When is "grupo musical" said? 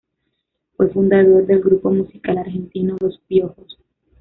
1.61-2.39